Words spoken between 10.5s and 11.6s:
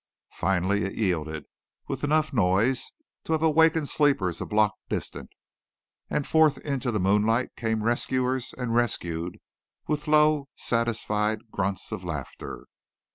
satisfied